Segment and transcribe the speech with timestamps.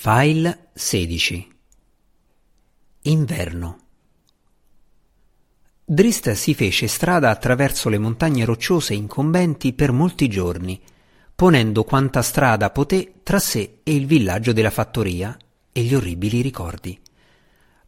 [0.00, 1.48] File 16
[3.02, 3.78] Inverno
[5.84, 10.80] Drist si fece strada attraverso le montagne rocciose incombenti per molti giorni,
[11.34, 15.36] ponendo quanta strada poté tra sé e il villaggio della fattoria
[15.72, 16.96] e gli orribili ricordi.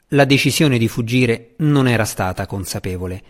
[0.09, 3.23] La decisione di fuggire non era stata consapevole.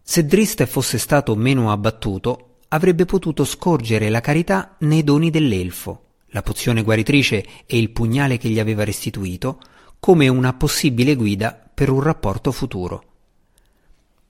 [0.00, 6.42] Se Drist fosse stato meno abbattuto, avrebbe potuto scorgere la carità nei doni dell'elfo la
[6.42, 9.58] pozione guaritrice e il pugnale che gli aveva restituito,
[9.98, 13.04] come una possibile guida per un rapporto futuro.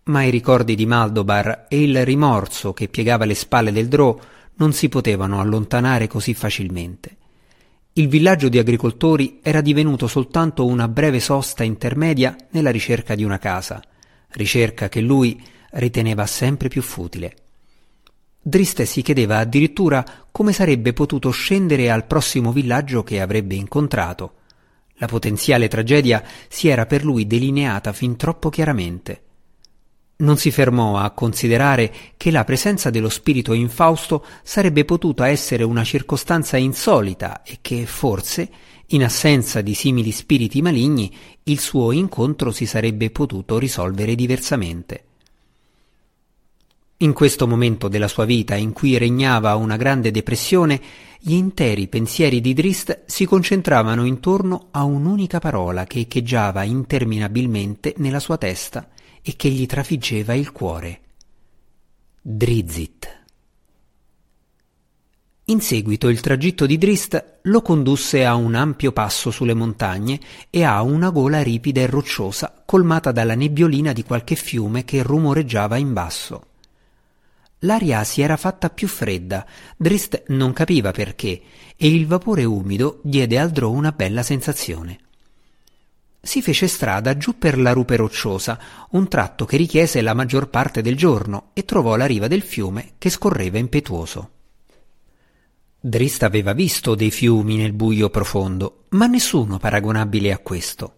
[0.05, 4.19] Ma i ricordi di Maldobar e il rimorso che piegava le spalle del Drò
[4.57, 7.17] non si potevano allontanare così facilmente.
[7.95, 13.39] Il villaggio di agricoltori era divenuto soltanto una breve sosta intermedia nella ricerca di una
[13.39, 13.83] casa,
[14.31, 15.41] ricerca che lui
[15.73, 17.37] riteneva sempre più futile.
[18.45, 24.33] Driste si chiedeva addirittura come sarebbe potuto scendere al prossimo villaggio che avrebbe incontrato.
[24.95, 29.23] La potenziale tragedia si era per lui delineata fin troppo chiaramente.
[30.17, 35.85] Non si fermò a considerare che la presenza dello spirito infausto sarebbe potuta essere una
[35.85, 38.51] circostanza insolita e che forse,
[38.87, 45.05] in assenza di simili spiriti maligni, il suo incontro si sarebbe potuto risolvere diversamente.
[47.03, 50.81] In questo momento della sua vita in cui regnava una grande depressione,
[51.19, 58.21] gli interi pensieri di Drist si concentravano intorno a un'unica parola che echeggiava interminabilmente nella
[58.21, 58.89] sua testa
[59.21, 61.01] e che gli trafiggeva il cuore.
[62.23, 63.21] Drizzt.
[65.47, 70.21] In seguito il tragitto di Drist lo condusse a un ampio passo sulle montagne
[70.51, 75.77] e a una gola ripida e rocciosa colmata dalla nebbiolina di qualche fiume che rumoreggiava
[75.79, 76.47] in basso.
[77.65, 79.47] L'aria si era fatta più fredda,
[79.77, 81.41] Drist non capiva perché,
[81.77, 84.99] e il vapore umido diede al drò una bella sensazione.
[86.21, 88.59] Si fece strada giù per la rupe rocciosa,
[88.91, 92.95] un tratto che richiese la maggior parte del giorno, e trovò la riva del fiume
[92.99, 94.31] che scorreva impetuoso.
[95.79, 100.95] Drist aveva visto dei fiumi nel buio profondo, ma nessuno paragonabile a questo.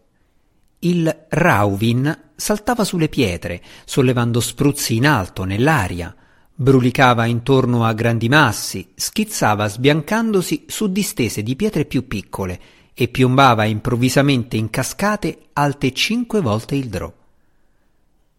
[0.80, 6.14] Il Rauvin saltava sulle pietre, sollevando spruzzi in alto nell'aria,
[6.56, 12.60] Brulicava intorno a grandi massi, schizzava sbiancandosi su distese di pietre più piccole
[12.94, 17.12] e piombava improvvisamente in cascate alte cinque volte il drò.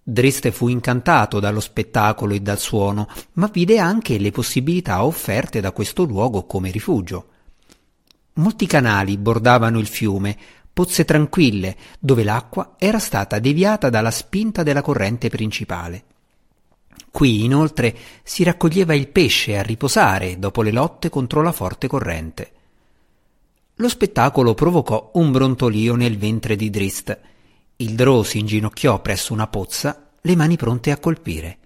[0.02, 5.74] Driste fu incantato dallo spettacolo e dal suono, ma vide anche le possibilità offerte da
[5.74, 7.28] questo luogo come rifugio.
[8.36, 10.38] Molti canali bordavano il fiume,
[10.72, 16.04] pozze tranquille, dove l'acqua era stata deviata dalla spinta della corrente principale.
[17.16, 22.52] Qui, inoltre, si raccoglieva il pesce a riposare dopo le lotte contro la forte corrente.
[23.76, 27.18] Lo spettacolo provocò un brontolio nel ventre di Drist.
[27.78, 31.58] Il drò si inginocchiò presso una pozza, le mani pronte a colpire.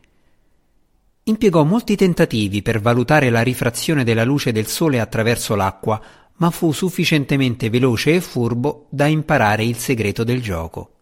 [1.24, 6.00] Impiegò molti tentativi per valutare la rifrazione della luce del sole attraverso l'acqua,
[6.36, 10.99] ma fu sufficientemente veloce e furbo da imparare il segreto del gioco.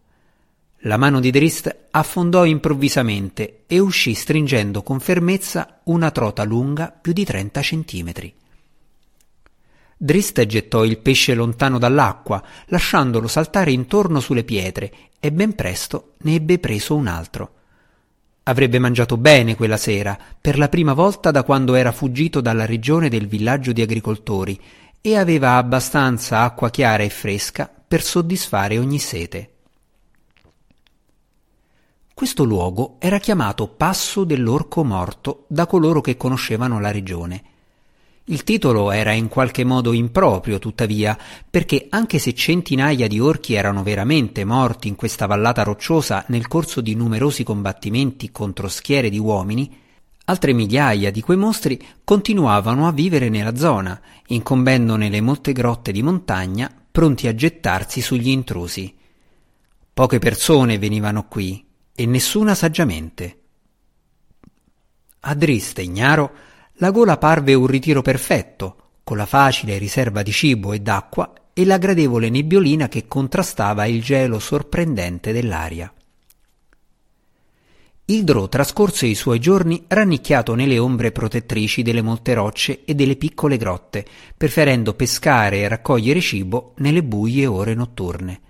[0.82, 7.12] La mano di Drist affondò improvvisamente e uscì stringendo con fermezza una trota lunga più
[7.12, 8.32] di trenta centimetri.
[9.96, 16.34] Drist gettò il pesce lontano dall'acqua, lasciandolo saltare intorno sulle pietre, e ben presto ne
[16.34, 17.54] ebbe preso un altro.
[18.44, 23.08] Avrebbe mangiato bene quella sera, per la prima volta da quando era fuggito dalla regione
[23.08, 24.60] del villaggio di agricoltori,
[25.00, 29.54] e aveva abbastanza acqua chiara e fresca per soddisfare ogni sete.
[32.18, 37.42] Questo luogo era chiamato Passo dell'Orco Morto da coloro che conoscevano la regione.
[38.24, 41.16] Il titolo era in qualche modo improprio, tuttavia,
[41.48, 46.80] perché anche se centinaia di orchi erano veramente morti in questa vallata rocciosa nel corso
[46.80, 49.72] di numerosi combattimenti contro schiere di uomini,
[50.24, 53.96] altre migliaia di quei mostri continuavano a vivere nella zona,
[54.26, 58.92] incombendo nelle molte grotte di montagna, pronti a gettarsi sugli intrusi.
[59.94, 61.64] Poche persone venivano qui,
[62.00, 63.38] e nessuna saggiamente.
[65.18, 66.30] A Driste, ignaro,
[66.74, 71.64] la gola parve un ritiro perfetto, con la facile riserva di cibo e d'acqua e
[71.64, 75.92] la gradevole nebbiolina che contrastava il gelo sorprendente dell'aria.
[78.04, 83.16] Il Drò trascorse i suoi giorni rannicchiato nelle ombre protettrici delle molte rocce e delle
[83.16, 84.06] piccole grotte,
[84.36, 88.42] preferendo pescare e raccogliere cibo nelle buie ore notturne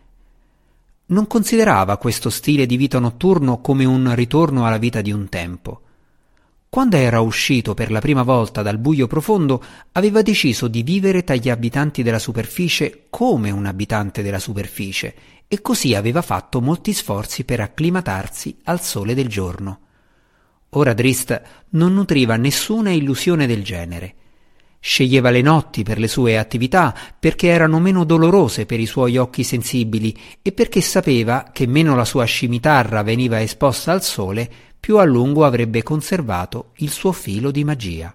[1.08, 5.82] non considerava questo stile di vita notturno come un ritorno alla vita di un tempo.
[6.70, 9.62] Quando era uscito per la prima volta dal buio profondo,
[9.92, 15.14] aveva deciso di vivere tra gli abitanti della superficie come un abitante della superficie
[15.48, 19.80] e così aveva fatto molti sforzi per acclimatarsi al sole del giorno.
[20.72, 21.40] Ora Drist
[21.70, 24.14] non nutriva nessuna illusione del genere.
[24.80, 29.42] Sceglieva le notti per le sue attività perché erano meno dolorose per i suoi occhi
[29.42, 34.48] sensibili e perché sapeva che meno la sua scimitarra veniva esposta al sole,
[34.78, 38.14] più a lungo avrebbe conservato il suo filo di magia.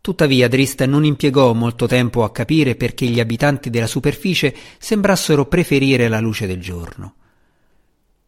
[0.00, 6.08] Tuttavia Drist non impiegò molto tempo a capire perché gli abitanti della superficie sembrassero preferire
[6.08, 7.14] la luce del giorno.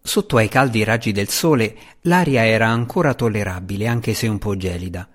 [0.00, 5.08] Sotto ai caldi raggi del sole l'aria era ancora tollerabile, anche se un po' gelida.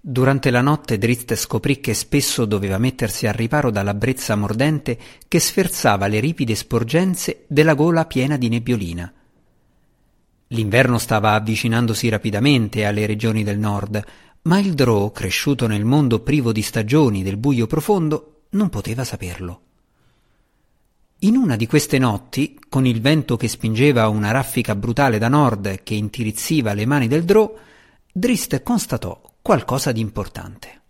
[0.00, 4.96] Durante la notte Drist scoprì che spesso doveva mettersi al riparo dalla brezza mordente
[5.26, 9.12] che sferzava le ripide sporgenze della gola piena di nebbiolina.
[10.48, 14.02] L'inverno stava avvicinandosi rapidamente alle regioni del nord,
[14.42, 19.60] ma il Drò, cresciuto nel mondo privo di stagioni del buio profondo, non poteva saperlo.
[21.18, 25.82] In una di queste notti, con il vento che spingeva una raffica brutale da nord
[25.82, 27.52] che intirizziva le mani del Drò,
[28.10, 30.80] Drist constatò qualcosa di importante.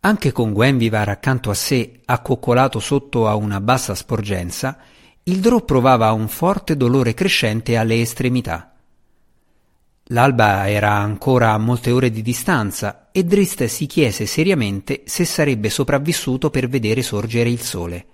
[0.00, 4.78] Anche con Gwenvivar accanto a sé, accoccolato sotto a una bassa sporgenza,
[5.24, 8.74] il Drò provava un forte dolore crescente alle estremità.
[10.08, 15.70] L'alba era ancora a molte ore di distanza e Drist si chiese seriamente se sarebbe
[15.70, 18.06] sopravvissuto per vedere sorgere il sole.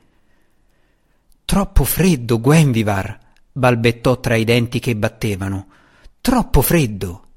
[1.44, 3.18] Troppo freddo, Gwenvivar,
[3.50, 5.66] balbettò tra i denti che battevano.
[6.20, 7.29] Troppo freddo.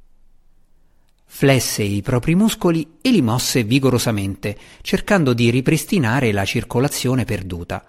[1.36, 7.84] Flesse i propri muscoli e li mosse vigorosamente, cercando di ripristinare la circolazione perduta.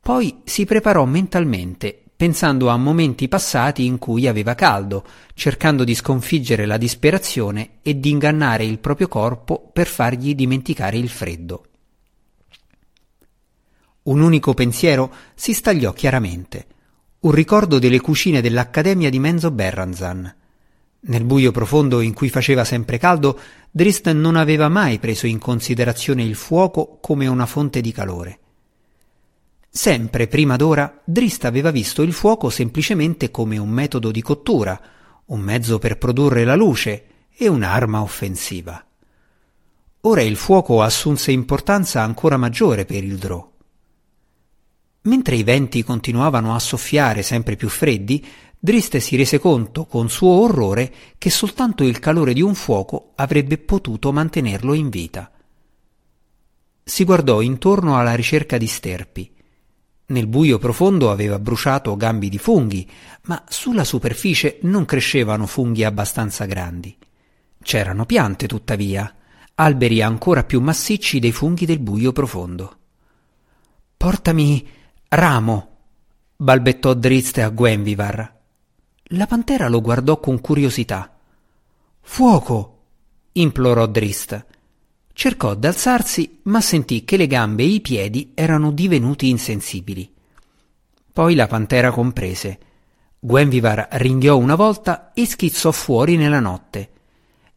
[0.00, 5.04] Poi si preparò mentalmente pensando a momenti passati in cui aveva caldo,
[5.34, 11.10] cercando di sconfiggere la disperazione e di ingannare il proprio corpo per fargli dimenticare il
[11.10, 11.64] freddo.
[14.04, 16.66] Un unico pensiero si stagliò chiaramente,
[17.20, 20.34] un ricordo delle cucine dell'Accademia di Menzo Berranzan.
[21.02, 23.38] Nel buio profondo in cui faceva sempre caldo,
[23.70, 28.38] Drist non aveva mai preso in considerazione il fuoco come una fonte di calore.
[29.70, 34.78] Sempre prima d'ora Drist aveva visto il fuoco semplicemente come un metodo di cottura,
[35.26, 37.04] un mezzo per produrre la luce
[37.34, 38.84] e un'arma offensiva.
[40.02, 43.48] Ora il fuoco assunse importanza ancora maggiore per il Drò.
[45.02, 48.26] Mentre i venti continuavano a soffiare sempre più freddi,
[48.62, 53.56] Drist si rese conto con suo orrore che soltanto il calore di un fuoco avrebbe
[53.56, 55.32] potuto mantenerlo in vita.
[56.84, 59.32] Si guardò intorno alla ricerca di sterpi.
[60.08, 62.86] Nel buio profondo aveva bruciato gambi di funghi,
[63.22, 66.94] ma sulla superficie non crescevano funghi abbastanza grandi.
[67.62, 69.14] C'erano piante, tuttavia,
[69.54, 72.76] alberi ancora più massicci dei funghi del buio profondo.
[73.96, 74.68] Portami
[75.08, 75.76] ramo,
[76.36, 78.39] balbettò Drizzt a Gwenvivar.
[79.14, 81.18] La pantera lo guardò con curiosità.
[82.00, 82.78] Fuoco!
[83.32, 84.46] implorò Drist.
[85.12, 90.08] Cercò d'alzarsi, ma sentì che le gambe e i piedi erano divenuti insensibili.
[91.12, 92.58] Poi la pantera comprese.
[93.18, 96.90] Gwenvivar ringhiò una volta e schizzò fuori nella notte.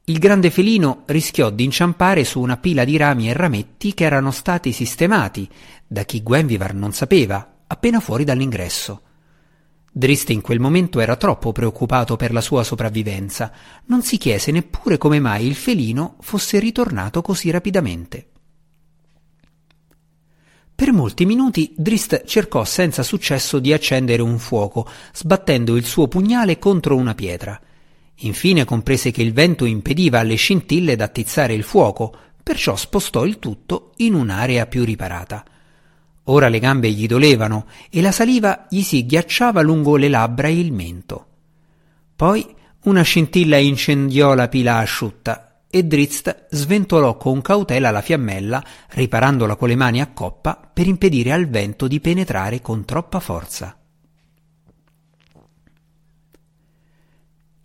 [0.06, 4.32] Il grande felino rischiò di inciampare su una pila di rami e rametti che erano
[4.32, 5.48] stati sistemati,
[5.86, 9.02] da chi Gwenvivar non sapeva, appena fuori dall'ingresso.
[9.96, 13.52] Drist in quel momento era troppo preoccupato per la sua sopravvivenza,
[13.86, 18.30] non si chiese neppure come mai il felino fosse ritornato così rapidamente.
[20.74, 26.58] Per molti minuti Drist cercò senza successo di accendere un fuoco, sbattendo il suo pugnale
[26.58, 27.62] contro una pietra.
[28.22, 33.92] Infine comprese che il vento impediva alle scintille d'attizzare il fuoco, perciò spostò il tutto
[33.98, 35.46] in un'area più riparata.
[36.26, 40.58] Ora le gambe gli dolevano e la saliva gli si ghiacciava lungo le labbra e
[40.58, 41.28] il mento.
[42.16, 49.56] Poi una scintilla incendiò la pila asciutta e Drizzt sventolò con cautela la fiammella, riparandola
[49.56, 53.76] con le mani a coppa per impedire al vento di penetrare con troppa forza.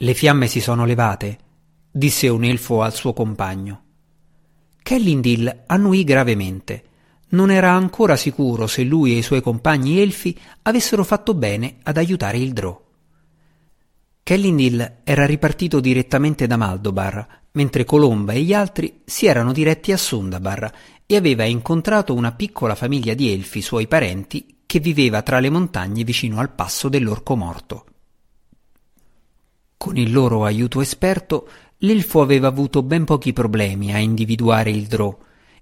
[0.01, 1.39] Le fiamme si sono levate,
[1.91, 3.83] disse un elfo al suo compagno.
[4.83, 6.85] Kellindil annuì gravemente
[7.31, 11.97] non era ancora sicuro se lui e i suoi compagni elfi avessero fatto bene ad
[11.97, 12.87] aiutare il Drò.
[14.23, 19.97] Kellindil era ripartito direttamente da Maldobar, mentre Colomba e gli altri si erano diretti a
[19.97, 20.71] Sundabar
[21.07, 26.05] e aveva incontrato una piccola famiglia di elfi suoi parenti che viveva tra le montagne
[26.05, 27.87] vicino al passo dell'orco morto.
[29.79, 35.17] Con il loro aiuto esperto, l'elfo aveva avuto ben pochi problemi a individuare il drò,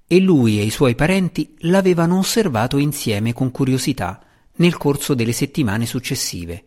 [0.06, 4.22] e lui e i suoi parenti l'avevano osservato insieme con curiosità
[4.56, 6.64] nel corso delle settimane successive.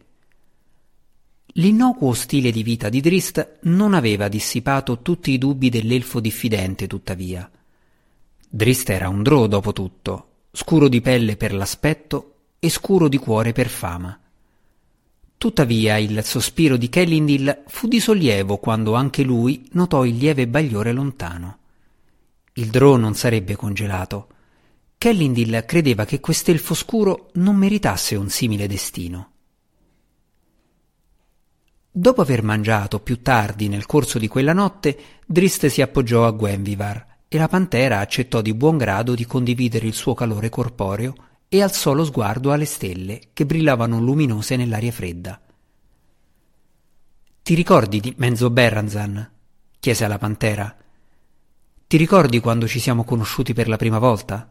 [1.53, 7.50] L'innocuo stile di vita di Drist non aveva dissipato tutti i dubbi dell'elfo diffidente, tuttavia.
[8.48, 13.51] Drist era un drò, dopo tutto, scuro di pelle per l'aspetto e scuro di cuore
[13.51, 14.19] per fama.
[15.38, 20.91] Tuttavia il sospiro di Kellindil fu di sollievo quando anche lui notò il lieve bagliore
[20.91, 21.59] lontano.
[22.53, 24.27] Il drò non sarebbe congelato.
[24.98, 29.32] Kellindil credeva che quest'elfo scuro non meritasse un simile destino.
[31.91, 37.08] Dopo aver mangiato più tardi nel corso di quella notte, Drist si appoggiò a Gwenvivar
[37.27, 41.13] e la pantera accettò di buon grado di condividere il suo calore corporeo
[41.48, 45.41] e alzò lo sguardo alle stelle che brillavano luminose nell'aria fredda.
[47.41, 49.32] Ti ricordi di Menzo Berranzan?
[49.79, 50.75] chiese alla pantera.
[51.89, 54.48] Ti ricordi quando ci siamo conosciuti per la prima volta?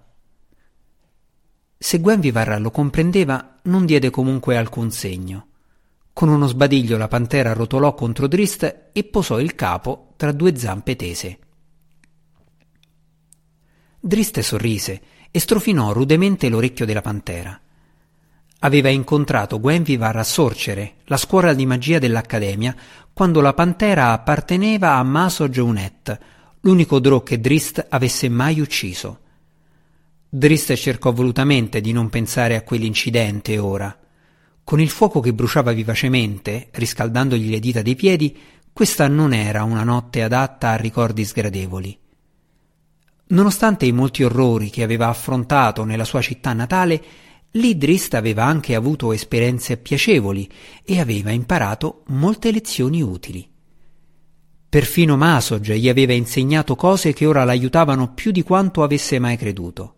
[1.78, 5.46] Se Gwenvivar lo comprendeva, non diede comunque alcun segno.
[6.12, 10.96] Con uno sbadiglio la pantera rotolò contro Drist e posò il capo tra due zampe
[10.96, 11.38] tese.
[14.00, 17.60] Drist sorrise e strofinò rudemente l'orecchio della pantera.
[18.58, 22.74] Aveva incontrato Gwenvivar a Sorcere, la scuola di magia dell'Accademia,
[23.12, 26.18] quando la pantera apparteneva a Maso Jounet,
[26.60, 29.20] l'unico drò che Drist avesse mai ucciso.
[30.28, 33.96] Drist cercò volutamente di non pensare a quell'incidente ora.
[34.64, 38.36] Con il fuoco che bruciava vivacemente, riscaldandogli le dita dei piedi,
[38.72, 41.98] questa non era una notte adatta a ricordi sgradevoli.
[43.28, 47.02] Nonostante i molti orrori che aveva affrontato nella sua città natale,
[47.52, 50.48] l'Idrist aveva anche avuto esperienze piacevoli
[50.84, 53.48] e aveva imparato molte lezioni utili.
[54.70, 59.94] Perfino Masog gli aveva insegnato cose che ora l'aiutavano più di quanto avesse mai creduto.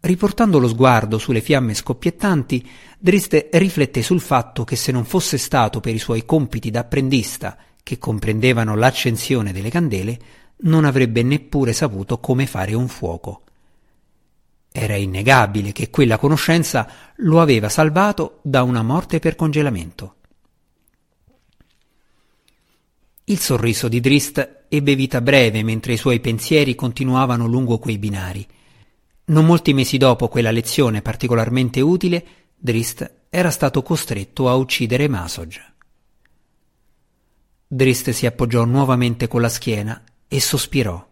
[0.00, 5.78] Riportando lo sguardo sulle fiamme scoppiettanti, Drist rifletté sul fatto che se non fosse stato
[5.78, 10.18] per i suoi compiti d'apprendista, che comprendevano l'accensione delle candele,
[10.62, 13.42] non avrebbe neppure saputo come fare un fuoco.
[14.72, 20.16] Era innegabile che quella conoscenza lo aveva salvato da una morte per congelamento.
[23.24, 28.44] Il sorriso di Drist ebbe vita breve mentre i suoi pensieri continuavano lungo quei binari.
[29.26, 32.24] Non molti mesi dopo quella lezione particolarmente utile,
[32.56, 35.52] Drist era stato costretto a uccidere Masog.
[37.68, 41.08] Drist si appoggiò nuovamente con la schiena e sospirò.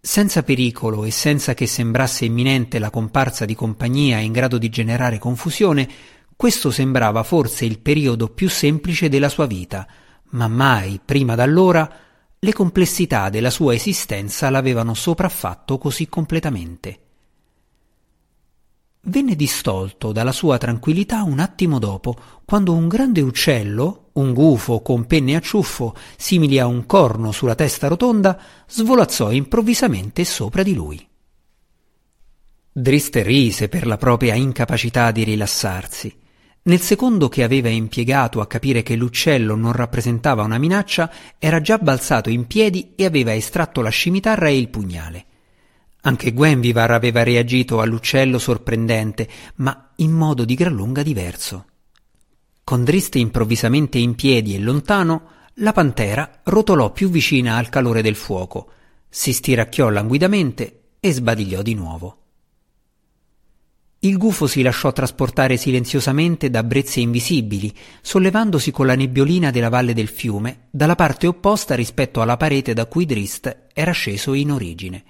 [0.00, 5.18] Senza pericolo e senza che sembrasse imminente la comparsa di compagnia in grado di generare
[5.18, 5.88] confusione,
[6.34, 9.86] questo sembrava forse il periodo più semplice della sua vita,
[10.30, 11.90] ma mai, prima d'allora,
[12.38, 17.00] le complessità della sua esistenza l'avevano sopraffatto così completamente
[19.06, 25.06] venne distolto dalla sua tranquillità un attimo dopo, quando un grande uccello, un gufo con
[25.06, 31.06] penne a ciuffo, simili a un corno sulla testa rotonda, svolazzò improvvisamente sopra di lui.
[32.72, 36.14] Driste rise per la propria incapacità di rilassarsi.
[36.66, 41.78] Nel secondo che aveva impiegato a capire che l'uccello non rappresentava una minaccia, era già
[41.78, 45.24] balzato in piedi e aveva estratto la scimitarra e il pugnale.
[46.02, 51.66] Anche Gwenvivar aveva reagito all'uccello sorprendente, ma in modo di gran lunga diverso.
[52.64, 58.16] Con Driste improvvisamente in piedi e lontano, la pantera rotolò più vicina al calore del
[58.16, 58.70] fuoco,
[59.08, 62.25] si stiracchiò languidamente e sbadigliò di nuovo.
[64.00, 69.94] Il gufo si lasciò trasportare silenziosamente da brezze invisibili, sollevandosi con la nebbiolina della valle
[69.94, 75.04] del fiume, dalla parte opposta rispetto alla parete da cui Drist era sceso in origine.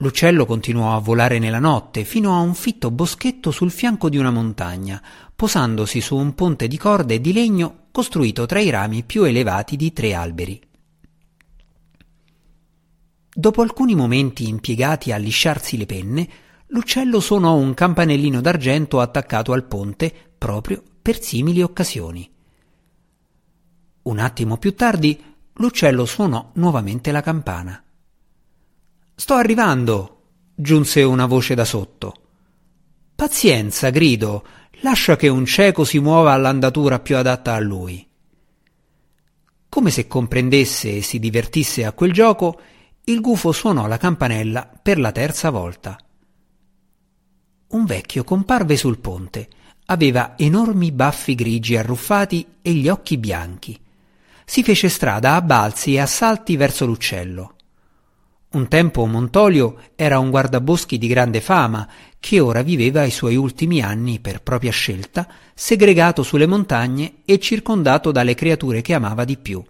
[0.00, 4.30] L'uccello continuò a volare nella notte fino a un fitto boschetto sul fianco di una
[4.30, 5.02] montagna,
[5.34, 9.76] posandosi su un ponte di corde e di legno costruito tra i rami più elevati
[9.76, 10.60] di tre alberi.
[13.32, 16.28] Dopo alcuni momenti impiegati a lisciarsi le penne,
[16.68, 22.28] l'uccello suonò un campanellino d'argento attaccato al ponte proprio per simili occasioni.
[24.02, 25.22] Un attimo più tardi
[25.54, 27.82] l'uccello suonò nuovamente la campana.
[29.14, 30.22] Sto arrivando,
[30.54, 32.14] giunse una voce da sotto.
[33.14, 34.44] Pazienza, grido,
[34.80, 38.06] lascia che un cieco si muova all'andatura più adatta a lui.
[39.68, 42.60] Come se comprendesse e si divertisse a quel gioco,
[43.04, 45.96] il gufo suonò la campanella per la terza volta.
[47.68, 49.48] Un vecchio comparve sul ponte,
[49.86, 53.78] aveva enormi baffi grigi arruffati e gli occhi bianchi.
[54.44, 57.54] Si fece strada a balzi e a salti verso l'uccello.
[58.52, 61.88] Un tempo Montolio era un guardaboschi di grande fama,
[62.20, 68.12] che ora viveva i suoi ultimi anni per propria scelta, segregato sulle montagne e circondato
[68.12, 69.62] dalle creature che amava di più.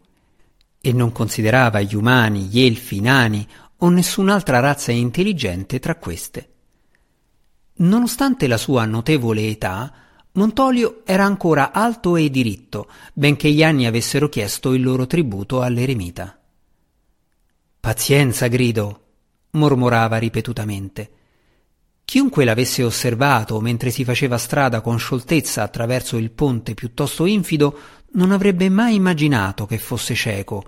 [0.81, 3.47] E non considerava gli umani, gli elfi, i nani
[3.79, 6.51] o nessun'altra razza intelligente tra queste.
[7.79, 9.93] Nonostante la sua notevole età,
[10.33, 16.39] Montolio era ancora alto e diritto, benché gli anni avessero chiesto il loro tributo all'eremita.
[17.81, 19.01] Pazienza, grido,
[19.51, 21.11] mormorava ripetutamente.
[22.05, 27.79] Chiunque l'avesse osservato mentre si faceva strada con scioltezza attraverso il ponte piuttosto infido
[28.13, 30.65] non avrebbe mai immaginato che fosse cieco,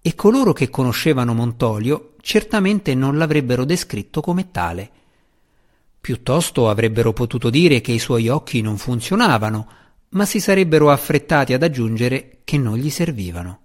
[0.00, 4.90] e coloro che conoscevano Montolio certamente non l'avrebbero descritto come tale.
[6.06, 9.68] Piuttosto avrebbero potuto dire che i suoi occhi non funzionavano,
[10.10, 13.58] ma si sarebbero affrettati ad aggiungere che non gli servivano.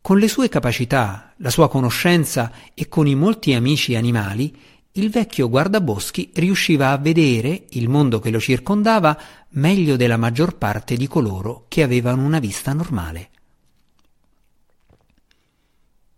[0.00, 4.56] Con le sue capacità, la sua conoscenza e con i molti amici animali,
[4.92, 9.18] il vecchio guardaboschi riusciva a vedere il mondo che lo circondava
[9.54, 13.30] meglio della maggior parte di coloro che avevano una vista normale.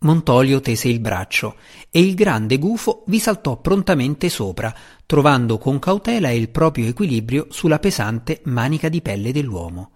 [0.04, 1.56] Montolio tese il braccio
[1.90, 4.74] e il grande gufo vi saltò prontamente sopra,
[5.06, 9.90] trovando con cautela il proprio equilibrio sulla pesante manica di pelle dell'uomo.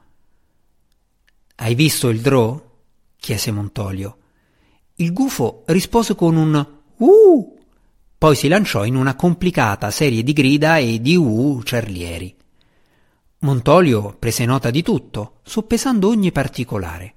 [1.56, 2.58] Hai visto il drò?
[3.18, 4.16] chiese Montolio.
[4.96, 7.58] Il gufo rispose con un uh,
[8.16, 12.34] poi si lanciò in una complicata serie di grida e di uh cerlieri.
[13.40, 17.14] Montolio prese nota di tutto, soppesando ogni particolare.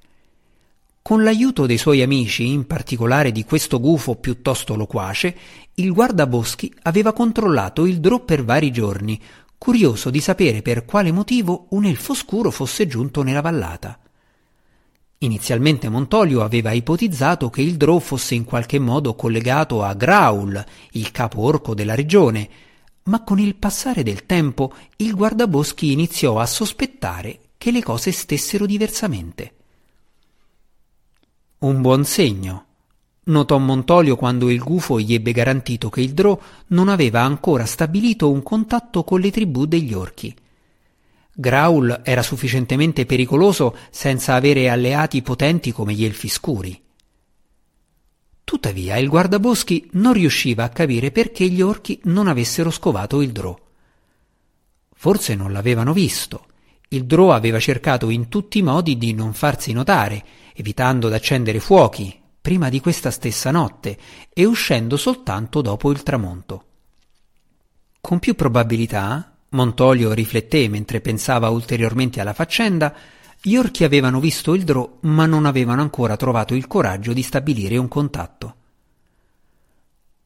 [1.04, 5.36] Con l'aiuto dei suoi amici, in particolare di questo gufo piuttosto loquace,
[5.76, 9.20] il guardaboschi aveva controllato il drò per vari giorni,
[9.58, 14.00] curioso di sapere per quale motivo un elfo scuro fosse giunto nella vallata.
[15.20, 21.12] Inizialmente Montolio aveva ipotizzato che il drò fosse in qualche modo collegato a Graul, il
[21.12, 22.50] capo orco della regione,
[23.04, 28.66] ma con il passare del tempo il guardaboschi iniziò a sospettare che le cose stessero
[28.68, 29.56] diversamente.
[31.62, 32.66] Un buon segno,
[33.26, 38.32] notò Montolio quando il gufo gli ebbe garantito che il Drò non aveva ancora stabilito
[38.32, 40.36] un contatto con le tribù degli orchi.
[41.32, 46.82] Graul era sufficientemente pericoloso senza avere alleati potenti come gli elfi scuri.
[48.44, 53.56] Tuttavia il guardaboschi non riusciva a capire perché gli orchi non avessero scovato il Drò.
[54.96, 56.48] Forse non l'avevano visto.
[56.88, 62.18] Il Drò aveva cercato in tutti i modi di non farsi notare evitando d'accendere fuochi
[62.40, 63.98] prima di questa stessa notte
[64.34, 66.66] e uscendo soltanto dopo il tramonto.
[68.00, 72.96] Con più probabilità, Montolio rifletté mentre pensava ulteriormente alla faccenda,
[73.42, 77.78] gli orchi avevano visto il drò ma non avevano ancora trovato il coraggio di stabilire
[77.78, 78.56] un contatto.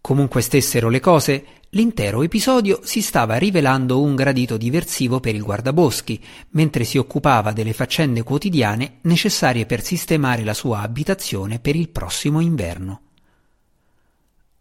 [0.05, 6.23] Comunque stessero le cose, l'intero episodio si stava rivelando un gradito diversivo per il guardaboschi,
[6.51, 12.39] mentre si occupava delle faccende quotidiane necessarie per sistemare la sua abitazione per il prossimo
[12.39, 13.01] inverno.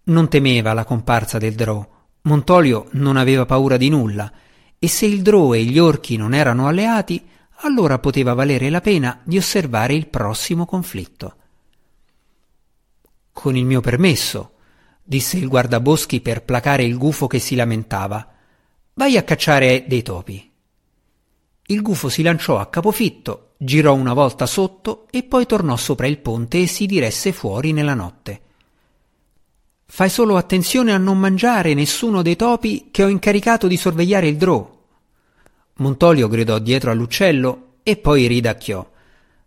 [0.04, 1.86] Non temeva la comparsa del Drò.
[2.22, 4.32] Montolio non aveva paura di nulla,
[4.78, 7.22] e se il Drò e gli orchi non erano alleati,
[7.56, 11.36] allora poteva valere la pena di osservare il prossimo conflitto.
[13.30, 14.52] Con il mio permesso,
[15.04, 18.26] disse il guardaboschi per placare il gufo che si lamentava.
[18.94, 20.50] Vai a cacciare dei topi.
[21.66, 26.18] Il gufo si lanciò a capofitto, girò una volta sotto e poi tornò sopra il
[26.18, 28.40] ponte e si diresse fuori nella notte.
[29.86, 34.36] Fai solo attenzione a non mangiare nessuno dei topi che ho incaricato di sorvegliare il
[34.36, 34.72] drò.
[35.76, 38.90] Montolio gridò dietro all'uccello e poi ridacchiò.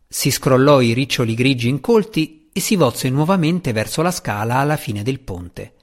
[0.08, 5.04] Si scrollò i riccioli grigi incolti e si volse nuovamente verso la scala alla fine
[5.04, 5.74] del ponte.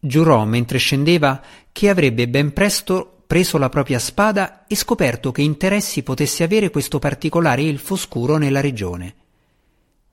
[0.00, 6.02] Giurò mentre scendeva che avrebbe ben presto preso la propria spada e scoperto che interessi
[6.02, 9.14] potesse avere questo particolare elfo scuro nella regione.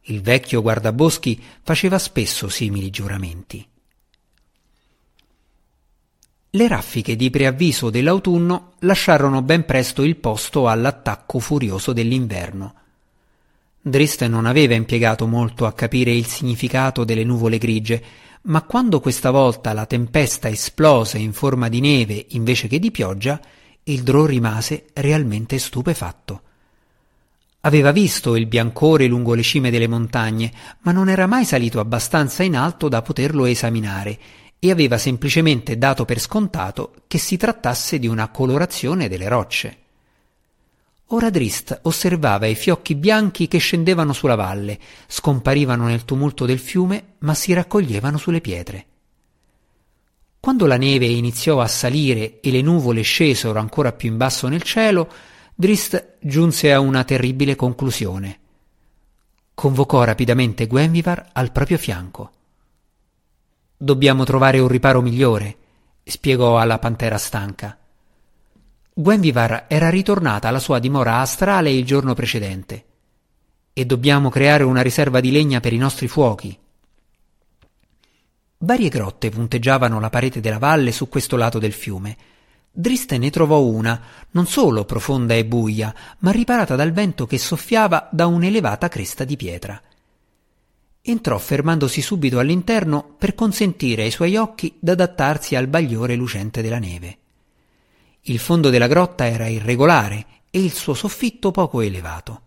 [0.07, 3.65] Il vecchio guardaboschi faceva spesso simili giuramenti.
[6.51, 12.75] Le raffiche di preavviso dell'autunno lasciarono ben presto il posto all'attacco furioso dell'inverno.
[13.87, 18.03] Drist non aveva impiegato molto a capire il significato delle nuvole grigie,
[18.45, 23.39] ma quando questa volta la tempesta esplose in forma di neve invece che di pioggia,
[23.83, 26.41] il Drò rimase realmente stupefatto.
[27.61, 32.41] Aveva visto il biancore lungo le cime delle montagne, ma non era mai salito abbastanza
[32.41, 34.17] in alto da poterlo esaminare,
[34.57, 39.77] e aveva semplicemente dato per scontato che si trattasse di una colorazione delle rocce.
[41.09, 47.15] Ora Drist osservava i fiocchi bianchi che scendevano sulla valle, scomparivano nel tumulto del fiume,
[47.19, 48.85] ma si raccoglievano sulle pietre.
[50.39, 54.63] Quando la neve iniziò a salire e le nuvole scesero ancora più in basso nel
[54.63, 55.07] cielo,
[55.53, 58.39] Drist giunse a una terribile conclusione.
[59.53, 62.31] Convocò rapidamente Gwenvivar al proprio fianco.
[63.77, 65.57] Dobbiamo trovare un riparo migliore,
[66.03, 67.77] spiegò alla pantera stanca.
[68.97, 72.85] Gwenvivar era ritornata alla sua dimora astrale il giorno precedente.
[73.73, 76.57] E dobbiamo creare una riserva di legna per i nostri fuochi.
[78.59, 82.15] Varie grotte punteggiavano la parete della valle su questo lato del fiume.
[82.71, 88.07] Driste ne trovò una, non solo profonda e buia, ma riparata dal vento che soffiava
[88.13, 89.81] da un'elevata cresta di pietra.
[91.01, 97.17] Entrò fermandosi subito all'interno per consentire ai suoi occhi d'adattarsi al bagliore lucente della neve.
[98.27, 102.41] Il fondo della grotta era irregolare e il suo soffitto poco elevato.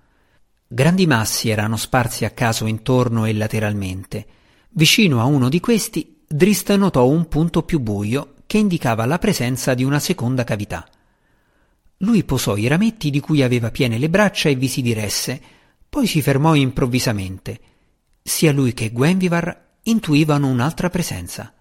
[0.67, 4.27] Grandi massi erano sparsi a caso intorno e lateralmente.
[4.71, 9.75] Vicino a uno di questi, Drist notò un punto più buio che indicava la presenza
[9.75, 10.85] di una seconda cavità.
[11.99, 15.41] Lui posò i rametti di cui aveva piene le braccia e vi si diresse,
[15.89, 17.61] poi si fermò improvvisamente.
[18.21, 21.53] Sia lui che Gwenvivar intuivano un'altra presenza.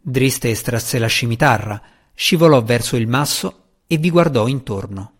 [0.00, 1.80] Drist estrasse la scimitarra,
[2.14, 5.12] scivolò verso il masso e vi guardò intorno.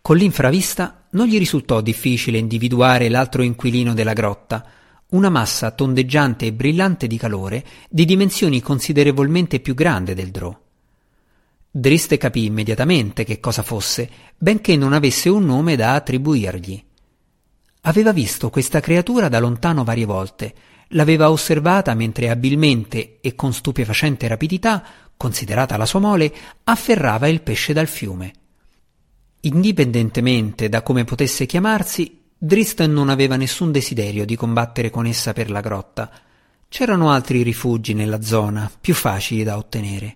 [0.00, 4.64] Con l'infravista non gli risultò difficile individuare l'altro inquilino della grotta,
[5.08, 10.56] una massa tondeggiante e brillante di calore di dimensioni considerevolmente più grande del drò.
[11.70, 16.84] Driste capì immediatamente che cosa fosse, benché non avesse un nome da attribuirgli.
[17.82, 20.54] Aveva visto questa creatura da lontano varie volte,
[20.90, 26.32] l'aveva osservata mentre abilmente e con stupefacente rapidità considerata la sua mole,
[26.64, 28.32] afferrava il pesce dal fiume.
[29.40, 35.50] Indipendentemente da come potesse chiamarsi, Dristan non aveva nessun desiderio di combattere con essa per
[35.50, 36.10] la grotta.
[36.68, 40.14] C'erano altri rifugi nella zona, più facili da ottenere.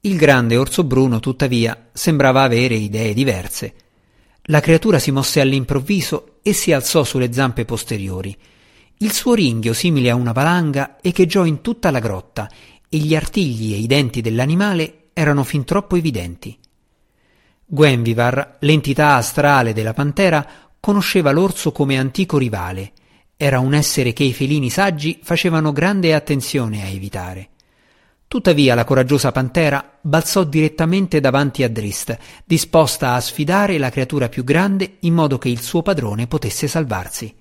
[0.00, 3.74] Il grande orso bruno, tuttavia, sembrava avere idee diverse.
[4.46, 8.36] La creatura si mosse all'improvviso e si alzò sulle zampe posteriori.
[8.98, 12.48] Il suo ringhio, simile a una valanga, echeggiò in tutta la grotta
[12.88, 16.56] e gli artigli e i denti dell'animale erano fin troppo evidenti.
[17.64, 20.46] Gwenvivar, l'entità astrale della pantera,
[20.78, 22.92] conosceva l'orso come antico rivale.
[23.36, 27.48] Era un essere che i felini saggi facevano grande attenzione a evitare.
[28.28, 34.42] Tuttavia la coraggiosa pantera balzò direttamente davanti a Drist, disposta a sfidare la creatura più
[34.42, 37.34] grande in modo che il suo padrone potesse salvarsi.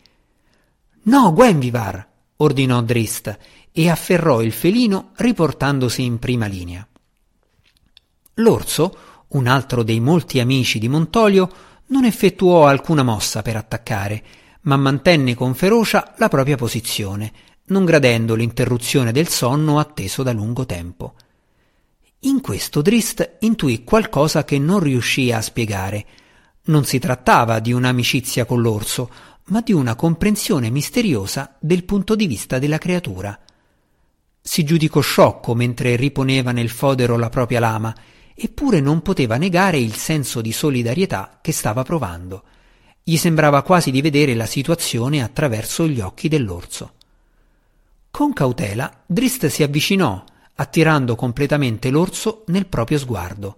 [1.03, 2.07] No, Gwenvivar!
[2.37, 3.37] ordinò Drist
[3.71, 6.85] e afferrò il felino riportandosi in prima linea.
[8.35, 8.97] L'orso,
[9.29, 11.49] un altro dei molti amici di Montolio,
[11.87, 14.23] non effettuò alcuna mossa per attaccare,
[14.61, 17.31] ma mantenne con ferocia la propria posizione,
[17.65, 21.15] non gradendo l'interruzione del sonno atteso da lungo tempo.
[22.21, 26.05] In questo Drist intuì qualcosa che non riuscì a spiegare.
[26.65, 29.09] Non si trattava di un'amicizia con l'orso,
[29.45, 33.37] ma di una comprensione misteriosa del punto di vista della creatura.
[34.41, 37.95] Si giudicò sciocco mentre riponeva nel fodero la propria lama,
[38.33, 42.43] eppure non poteva negare il senso di solidarietà che stava provando.
[43.03, 46.93] Gli sembrava quasi di vedere la situazione attraverso gli occhi dell'orso.
[48.09, 50.23] Con cautela, Drist si avvicinò,
[50.55, 53.57] attirando completamente l'orso nel proprio sguardo.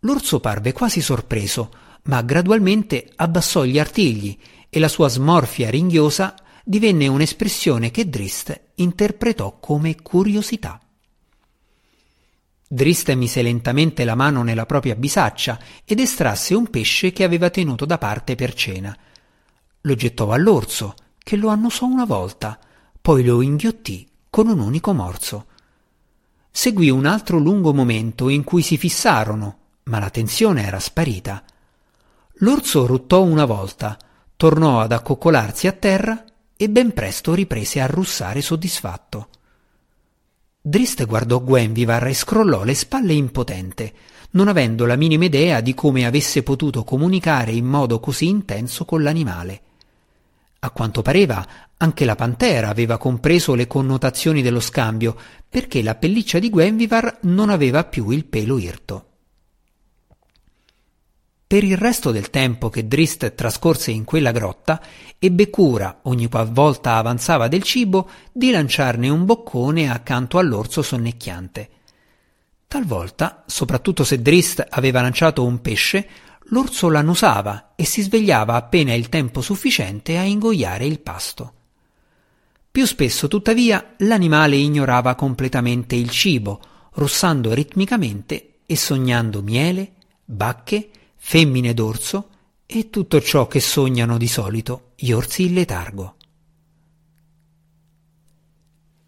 [0.00, 1.70] L'orso parve quasi sorpreso,
[2.04, 4.36] ma gradualmente abbassò gli artigli
[4.74, 10.80] e la sua smorfia ringhiosa divenne un'espressione che Drist interpretò come curiosità.
[12.66, 17.84] Drist mise lentamente la mano nella propria bisaccia ed estrasse un pesce che aveva tenuto
[17.84, 18.96] da parte per cena.
[19.82, 22.58] Lo gettò all'orso, che lo annusò una volta,
[22.98, 25.48] poi lo inghiottì con un unico morso.
[26.50, 31.44] Seguì un altro lungo momento in cui si fissarono, ma la tensione era sparita.
[32.36, 33.98] L'orso ruttò una volta,
[34.42, 36.24] tornò ad accoccolarsi a terra
[36.56, 39.28] e ben presto riprese a russare soddisfatto.
[40.60, 43.92] Drist guardò Gwenvivar e scrollò le spalle impotente,
[44.30, 49.04] non avendo la minima idea di come avesse potuto comunicare in modo così intenso con
[49.04, 49.60] l'animale.
[50.58, 55.16] A quanto pareva, anche la pantera aveva compreso le connotazioni dello scambio,
[55.48, 59.11] perché la pelliccia di Gwenvivar non aveva più il pelo irto.
[61.52, 64.80] Per il resto del tempo che Drist trascorse in quella grotta,
[65.18, 71.68] ebbe cura, ogni qualvolta avanzava del cibo, di lanciarne un boccone accanto all'orso sonnecchiante.
[72.66, 76.08] Talvolta, soprattutto se Drist aveva lanciato un pesce,
[76.44, 81.52] l'orso l'annusava e si svegliava appena il tempo sufficiente a ingoiare il pasto.
[82.70, 86.62] Più spesso, tuttavia, l'animale ignorava completamente il cibo,
[86.92, 89.92] russando ritmicamente e sognando miele,
[90.24, 90.88] bacche,
[91.24, 92.28] femmine d'orso
[92.66, 96.16] e tutto ciò che sognano di solito gli orsi in letargo.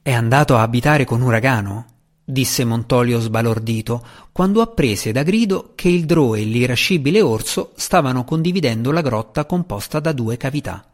[0.00, 1.86] È andato a abitare con Uragano?
[2.24, 8.90] disse Montolio sbalordito, quando apprese da grido che il Drò e l'irascibile orso stavano condividendo
[8.90, 10.86] la grotta composta da due cavità.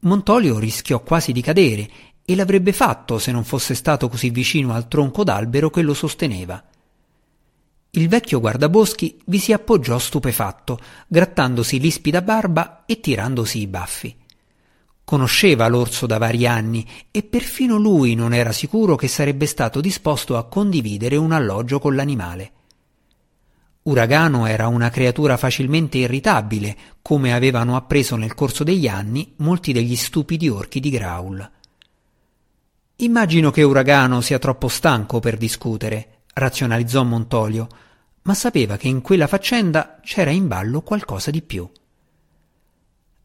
[0.00, 1.90] Montolio rischiò quasi di cadere
[2.24, 6.64] e l'avrebbe fatto se non fosse stato così vicino al tronco d'albero che lo sosteneva.
[7.92, 14.16] Il vecchio guardaboschi vi si appoggiò stupefatto, grattandosi l'ispida barba e tirandosi i baffi.
[15.02, 20.36] Conosceva l'orso da vari anni e perfino lui non era sicuro che sarebbe stato disposto
[20.36, 22.52] a condividere un alloggio con l'animale.
[23.82, 29.96] Uragano era una creatura facilmente irritabile, come avevano appreso nel corso degli anni molti degli
[29.96, 31.50] stupidi orchi di Graul.
[32.96, 37.68] Immagino che Uragano sia troppo stanco per discutere, razionalizzò Montolio,
[38.22, 41.68] ma sapeva che in quella faccenda c'era in ballo qualcosa di più.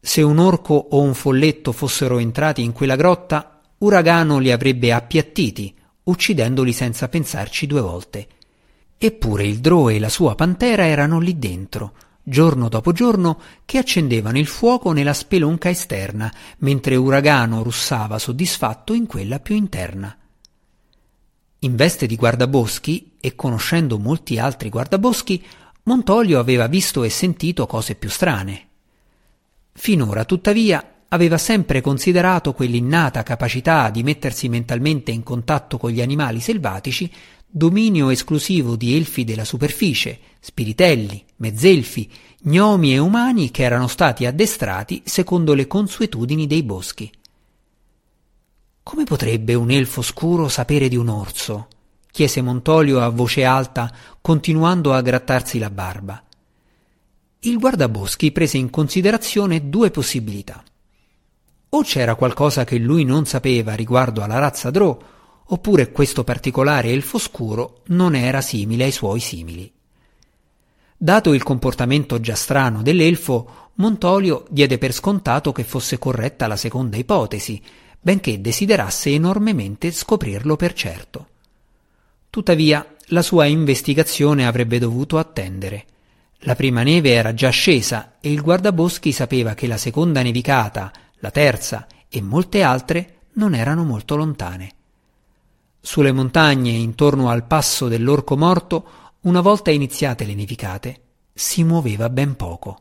[0.00, 5.74] Se un orco o un folletto fossero entrati in quella grotta, Uragano li avrebbe appiattiti,
[6.04, 8.28] uccidendoli senza pensarci due volte.
[8.96, 14.38] Eppure il Drò e la sua pantera erano lì dentro, giorno dopo giorno, che accendevano
[14.38, 20.16] il fuoco nella spelonca esterna, mentre Uragano russava soddisfatto in quella più interna.
[21.60, 25.44] In veste di guardaboschi, e conoscendo molti altri guardaboschi,
[25.84, 28.68] Montolio aveva visto e sentito cose più strane.
[29.72, 36.40] Finora, tuttavia, aveva sempre considerato quell'innata capacità di mettersi mentalmente in contatto con gli animali
[36.40, 37.10] selvatici
[37.48, 42.10] dominio esclusivo di elfi della superficie, spiritelli, mezzelfi,
[42.42, 47.10] gnomi e umani che erano stati addestrati secondo le consuetudini dei boschi.
[48.88, 51.66] Come potrebbe un elfo scuro sapere di un orso?
[52.08, 56.22] chiese Montolio a voce alta, continuando a grattarsi la barba.
[57.40, 60.62] Il guardaboschi prese in considerazione due possibilità.
[61.70, 65.02] O c'era qualcosa che lui non sapeva riguardo alla razza Drow,
[65.46, 69.68] oppure questo particolare elfo scuro non era simile ai suoi simili.
[70.96, 76.96] Dato il comportamento già strano dell'elfo, Montolio diede per scontato che fosse corretta la seconda
[76.96, 77.60] ipotesi,
[78.06, 81.28] benché desiderasse enormemente scoprirlo per certo.
[82.30, 85.86] Tuttavia, la sua investigazione avrebbe dovuto attendere.
[86.42, 91.32] La prima neve era già scesa e il guardaboschi sapeva che la seconda nevicata, la
[91.32, 94.70] terza e molte altre non erano molto lontane.
[95.80, 98.88] Sulle montagne intorno al passo dell'orco morto,
[99.22, 101.00] una volta iniziate le nevicate,
[101.32, 102.80] si muoveva ben poco.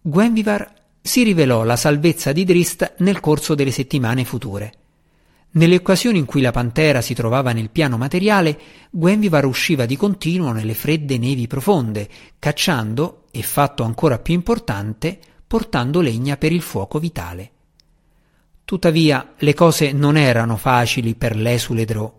[0.00, 0.77] Gwenvivar
[1.08, 4.72] si rivelò la salvezza di Drist nel corso delle settimane future.
[5.52, 8.58] Nelle occasioni in cui la pantera si trovava nel piano materiale,
[8.90, 12.06] Gwenvivar usciva di continuo nelle fredde nevi profonde,
[12.38, 17.52] cacciando, e fatto ancora più importante, portando legna per il fuoco vitale.
[18.66, 22.16] Tuttavia le cose non erano facili per l'esule Drò.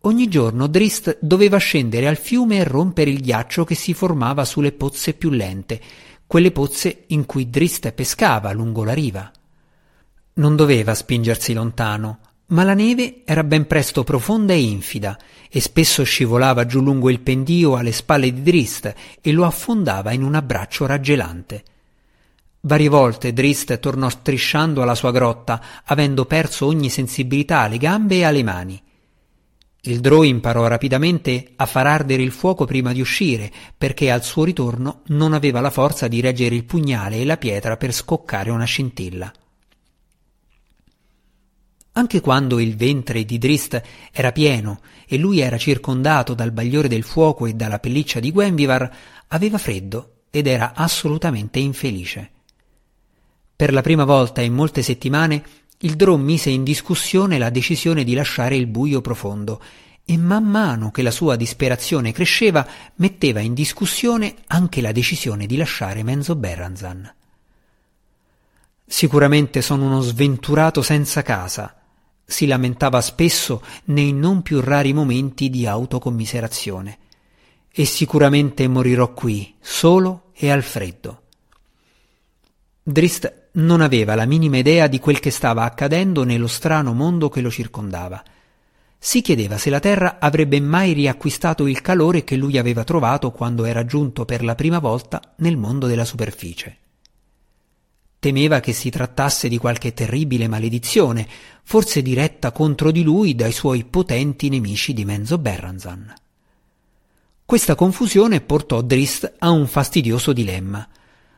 [0.00, 4.72] Ogni giorno Drist doveva scendere al fiume e rompere il ghiaccio che si formava sulle
[4.72, 5.80] pozze più lente,
[6.34, 9.30] quelle pozze in cui Drist pescava lungo la riva.
[10.32, 15.16] Non doveva spingersi lontano, ma la neve era ben presto profonda e infida,
[15.48, 20.24] e spesso scivolava giù lungo il pendio alle spalle di Drist e lo affondava in
[20.24, 21.62] un abbraccio raggelante.
[22.62, 28.24] Varie volte Drist tornò strisciando alla sua grotta, avendo perso ogni sensibilità alle gambe e
[28.24, 28.82] alle mani.
[29.86, 34.44] Il Drò imparò rapidamente a far ardere il fuoco prima di uscire, perché al suo
[34.44, 38.64] ritorno non aveva la forza di reggere il pugnale e la pietra per scoccare una
[38.64, 39.30] scintilla.
[41.96, 47.04] Anche quando il ventre di Drist era pieno e lui era circondato dal bagliore del
[47.04, 48.90] fuoco e dalla pelliccia di Gwenvivar,
[49.28, 52.30] aveva freddo ed era assolutamente infelice.
[53.54, 55.44] Per la prima volta in molte settimane
[55.84, 59.62] il Drò mise in discussione la decisione di lasciare il buio profondo
[60.04, 62.66] e man mano che la sua disperazione cresceva
[62.96, 67.14] metteva in discussione anche la decisione di lasciare Menzo Berranzan.
[68.86, 71.74] Sicuramente sono uno sventurato senza casa,
[72.24, 76.98] si lamentava spesso nei non più rari momenti di autocommiserazione.
[77.76, 81.22] e sicuramente morirò qui, solo e al freddo.
[82.80, 87.40] Drist non aveva la minima idea di quel che stava accadendo nello strano mondo che
[87.40, 88.22] lo circondava.
[88.98, 93.64] Si chiedeva se la terra avrebbe mai riacquistato il calore che lui aveva trovato quando
[93.64, 96.78] era giunto per la prima volta nel mondo della superficie.
[98.18, 101.28] Temeva che si trattasse di qualche terribile maledizione,
[101.62, 106.14] forse diretta contro di lui dai suoi potenti nemici di Menzo Berranzan.
[107.44, 110.88] Questa confusione portò Drist a un fastidioso dilemma.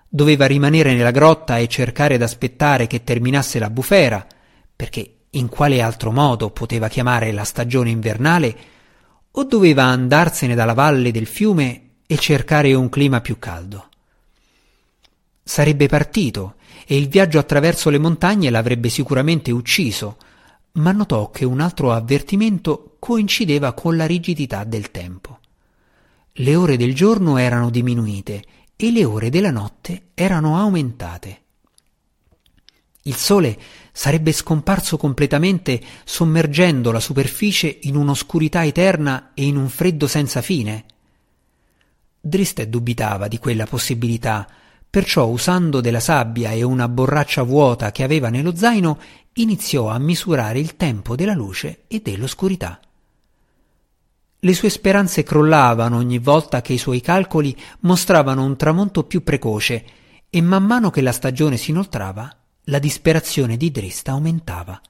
[0.08, 4.26] Doveva rimanere nella grotta e cercare d'aspettare che terminasse la bufera,
[4.74, 8.56] perché in quale altro modo poteva chiamare la stagione invernale,
[9.32, 13.88] o doveva andarsene dalla valle del fiume e cercare un clima più caldo.
[15.42, 16.54] Sarebbe partito
[16.86, 20.16] e il viaggio attraverso le montagne l'avrebbe sicuramente ucciso,
[20.72, 25.40] ma notò che un altro avvertimento coincideva con la rigidità del tempo.
[26.32, 28.42] Le ore del giorno erano diminuite
[28.76, 31.40] e le ore della notte erano aumentate.
[33.02, 33.58] Il sole
[33.92, 40.84] sarebbe scomparso completamente sommergendo la superficie in un'oscurità eterna e in un freddo senza fine.
[42.20, 44.46] Driste dubitava di quella possibilità,
[44.90, 48.98] perciò usando della sabbia e una borraccia vuota che aveva nello zaino
[49.34, 52.80] iniziò a misurare il tempo della luce e dell'oscurità.
[54.38, 59.85] Le sue speranze crollavano ogni volta che i suoi calcoli mostravano un tramonto più precoce
[60.29, 64.81] e man mano che la stagione si inoltrava, la disperazione di Drista aumentava.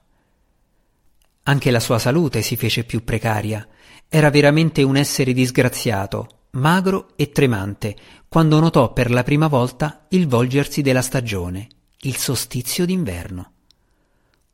[1.43, 3.65] Anche la sua salute si fece più precaria.
[4.09, 7.95] Era veramente un essere disgraziato, magro e tremante,
[8.27, 11.67] quando notò per la prima volta il volgersi della stagione,
[12.01, 13.51] il solstizio d'inverno.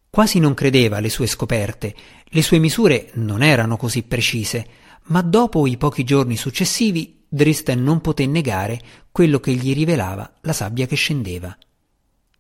[0.10, 4.68] Quasi non credeva alle sue scoperte, le sue misure non erano così precise,
[5.08, 8.80] ma dopo i pochi giorni successivi Dristen non poté negare
[9.12, 11.58] quello che gli rivelava la sabbia che scendeva.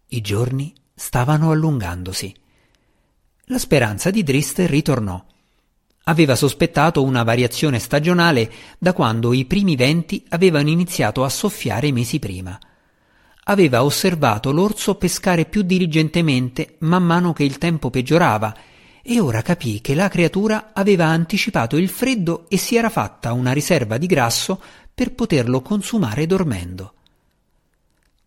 [0.10, 2.34] I giorni stavano allungandosi.
[3.46, 5.24] La speranza di Drist ritornò.
[6.04, 12.20] Aveva sospettato una variazione stagionale da quando i primi venti avevano iniziato a soffiare mesi
[12.20, 12.58] prima.
[13.46, 18.56] Aveva osservato l'orso pescare più diligentemente man mano che il tempo peggiorava
[19.06, 23.52] e ora capì che la creatura aveva anticipato il freddo e si era fatta una
[23.52, 24.62] riserva di grasso
[24.94, 26.94] per poterlo consumare dormendo.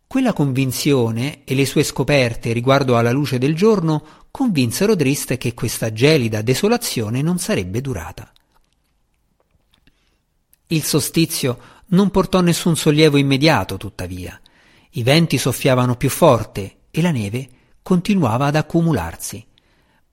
[0.07, 5.95] Quella convinzione e le sue scoperte riguardo alla luce del giorno convinsero Drist che questa
[5.95, 8.31] gelida desolazione non sarebbe durata.
[10.69, 14.39] Il solstizio non portò nessun sollievo immediato, tuttavia.
[14.91, 17.49] I venti soffiavano più forte e la neve
[17.83, 19.45] continuava ad accumularsi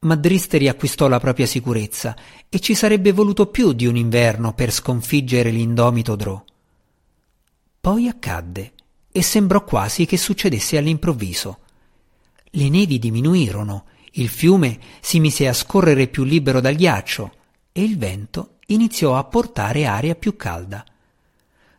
[0.04, 2.16] ma Drist riacquistò la propria sicurezza
[2.48, 6.44] e ci sarebbe voluto più di un inverno per sconfiggere l'indomito Drò.
[7.82, 8.72] Poi accadde
[9.12, 11.60] e sembrò quasi che succedesse all'improvviso.
[12.52, 17.32] Le nevi diminuirono, il fiume si mise a scorrere più libero dal ghiaccio
[17.72, 20.86] e il vento iniziò a portare aria più calda.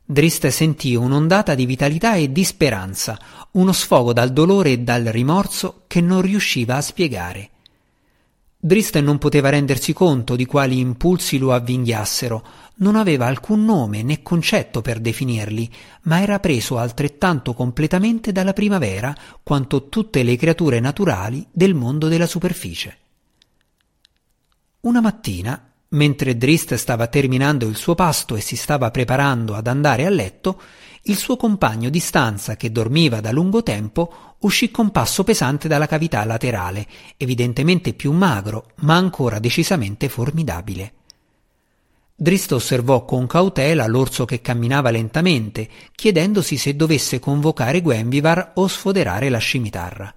[0.06, 3.18] Drist sentì un'ondata di vitalità e di speranza,
[3.52, 7.50] uno sfogo dal dolore e dal rimorso che non riusciva a spiegare.
[8.66, 12.46] Dristen non poteva rendersi conto di quali impulsi lo avvinghiassero,
[12.76, 15.70] non aveva alcun nome né concetto per definirli,
[16.04, 22.26] ma era preso altrettanto completamente dalla primavera quanto tutte le creature naturali del mondo della
[22.26, 22.96] superficie.
[24.80, 30.06] Una mattina, mentre Drist stava terminando il suo pasto e si stava preparando ad andare
[30.06, 30.60] a letto,
[31.06, 35.86] il suo compagno di stanza, che dormiva da lungo tempo, uscì con passo pesante dalla
[35.86, 40.92] cavità laterale, evidentemente più magro, ma ancora decisamente formidabile.
[42.16, 49.28] Drist osservò con cautela l'orso che camminava lentamente, chiedendosi se dovesse convocare Guenvivar o sfoderare
[49.28, 50.14] la scimitarra.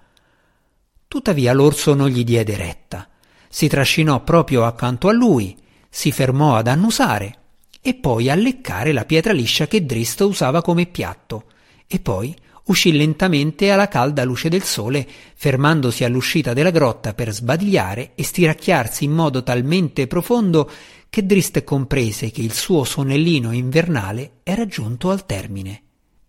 [1.06, 3.08] Tuttavia l'orso non gli diede retta.
[3.48, 5.56] Si trascinò proprio accanto a lui,
[5.98, 7.38] si fermò ad annusare
[7.80, 11.46] e poi a leccare la pietra liscia che Drist usava come piatto,
[11.88, 12.32] e poi
[12.66, 19.02] uscì lentamente alla calda luce del sole, fermandosi all'uscita della grotta per sbadigliare e stiracchiarsi
[19.02, 20.70] in modo talmente profondo
[21.10, 25.82] che Drist comprese che il suo sonnellino invernale era giunto al termine.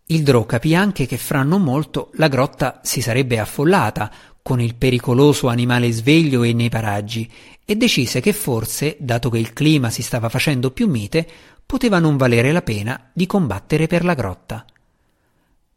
[0.08, 4.74] Il Drò capì anche che fra non molto la grotta si sarebbe affollata con il
[4.74, 7.32] pericoloso animale sveglio e nei paraggi
[7.70, 11.28] e decise che forse, dato che il clima si stava facendo più mite,
[11.63, 14.65] poteva non valere la pena di combattere per la grotta.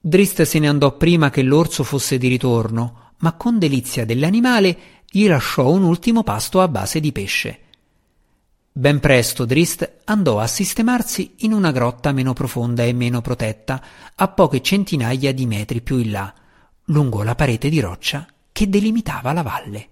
[0.00, 5.28] Drist se ne andò prima che l'orso fosse di ritorno, ma con delizia dell'animale gli
[5.28, 7.58] lasciò un ultimo pasto a base di pesce.
[8.72, 13.82] Ben presto Drist andò a sistemarsi in una grotta meno profonda e meno protetta,
[14.14, 16.32] a poche centinaia di metri più in là,
[16.86, 19.90] lungo la parete di roccia che delimitava la valle.